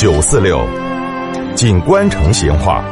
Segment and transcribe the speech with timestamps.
[0.00, 0.58] 九四六，
[1.54, 2.82] 锦官城闲话。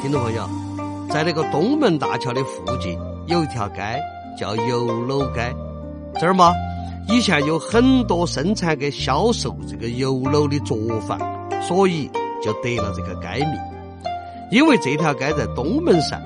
[0.00, 0.48] 听众朋友，
[1.10, 2.96] 在那个东门大桥的附近
[3.26, 3.80] 有一条街
[4.38, 5.52] 叫油篓街，
[6.20, 6.52] 这儿嘛，
[7.08, 11.18] 以前有很多生产跟销售这个油篓的作坊，
[11.60, 12.08] 所以
[12.40, 13.52] 就得了这个街名。
[14.52, 16.22] 因为这条街在东门上，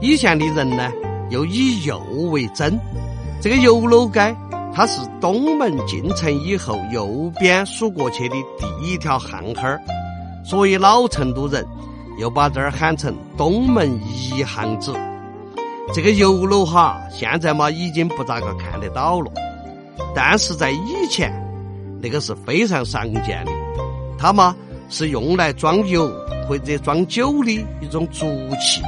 [0.00, 0.88] 以前的人呢
[1.30, 1.98] 又以油
[2.30, 2.78] 为真。
[3.40, 4.36] 这个油篓街，
[4.74, 9.80] 它是东门进城以后右边数过去的第一条巷巷儿，
[10.44, 11.66] 所以老成都人。
[12.18, 14.94] 又把这儿喊成东门一巷子。
[15.92, 19.30] 这个油篓哈，现在嘛已经不咋个看得到了，
[20.14, 21.30] 但是在以前，
[22.00, 23.52] 那个是非常常见的。
[24.18, 24.56] 它嘛
[24.88, 26.10] 是用来装油
[26.48, 28.24] 或者装酒的一种竹
[28.58, 28.80] 器。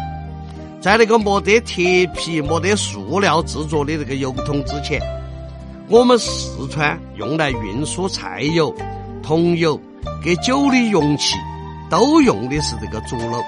[0.80, 5.00] 在那个没得铁皮、没得塑料制作的那个油桶之前，
[5.88, 8.74] 我们四川用来运输菜油、
[9.22, 9.80] 桐油
[10.22, 11.34] 给酒的容器。
[11.90, 13.42] 都用的是这个竹篓，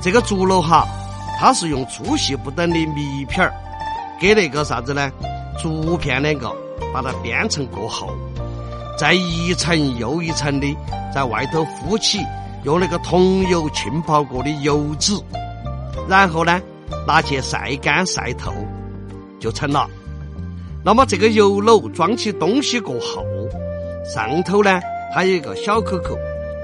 [0.00, 0.86] 这个竹篓哈，
[1.40, 3.52] 它是用粗细不等的米片儿，
[4.20, 5.10] 给那个啥子呢？
[5.60, 6.54] 竹片两个，
[6.94, 8.12] 把它编成过后，
[8.96, 10.68] 再一层又一层的
[11.12, 12.20] 在外头敷起
[12.62, 15.12] 用那个桐油浸泡过的油纸，
[16.06, 16.60] 然后呢
[17.06, 18.52] 拿去晒干晒透
[19.40, 19.88] 就成了。
[20.84, 23.24] 那么这个油篓装起东西过后，
[24.04, 24.80] 上头呢
[25.14, 26.16] 还有一个小口口。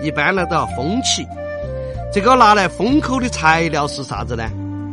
[0.02, 1.24] 一般呢都要封起，
[2.12, 4.50] 这个拿来封口的材料是啥子呢？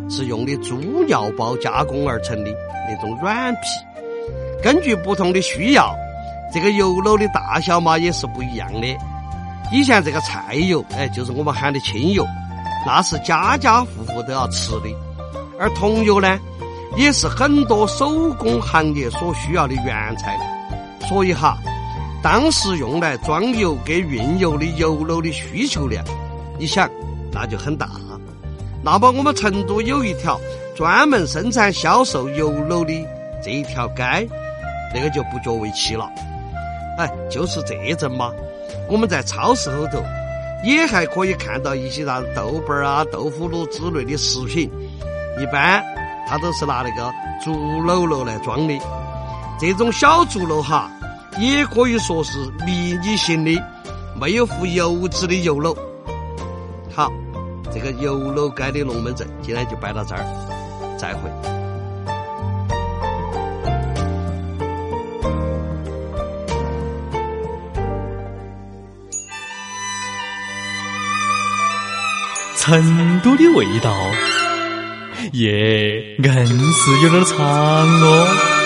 [0.10, 2.52] 是用的猪尿包加工而成的
[2.88, 3.60] 那种软皮。
[4.62, 5.94] 根据不同的需要，
[6.54, 8.88] 这个油篓的大小嘛也是不一样的。
[9.72, 12.24] 以前这个菜油，哎，就是我们喊的清油，
[12.86, 14.90] 那是家家户户都要吃的。
[15.60, 16.40] 而桐油呢，
[16.98, 21.08] 也是很多手工行业所需要的原材料。
[21.08, 21.58] 所以哈。
[22.24, 26.06] 当时用来装油给运油的油篓的需求量，
[26.60, 26.88] 你想
[27.32, 27.90] 那就很大。
[28.84, 30.40] 那么我们成都有一条
[30.76, 32.94] 专门生产销售油篓的
[33.44, 34.30] 这一条街，
[34.94, 36.08] 那个就不足为奇了。
[37.00, 38.32] 哎，就是这阵嘛，
[38.88, 40.00] 我们在超市后头
[40.64, 44.70] 也还可以看到一些啥子豆瓣儿啊、豆腐乳之类的食品，
[45.42, 45.84] 一般
[46.28, 47.12] 它都是拿那个
[47.44, 47.52] 竹
[47.84, 48.80] 篓篓来装的。
[49.60, 50.90] 这种小竹篓哈。
[51.40, 53.58] 也可以说是迷你型的，
[54.20, 55.74] 没有附油脂的油篓。
[56.94, 57.10] 好，
[57.74, 60.26] 这个油篓街的龙门阵今天就摆到这儿，
[60.98, 61.32] 再会。
[72.62, 73.92] 成都的味道，
[75.34, 78.61] 耶，硬是有点长哦。